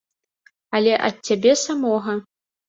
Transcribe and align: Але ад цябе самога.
Але 0.77 0.93
ад 1.09 1.15
цябе 1.29 1.53
самога. 1.65 2.17